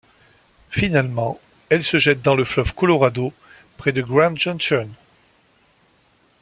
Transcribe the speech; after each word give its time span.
Finalement 0.71 1.39
elle 1.69 1.83
se 1.83 1.99
jette 1.99 2.23
dans 2.23 2.33
le 2.33 2.43
fleuve 2.43 2.73
Colorado 2.73 3.31
près 3.77 3.91
de 3.91 4.01
Grand 4.01 4.35
Junction. 4.35 4.89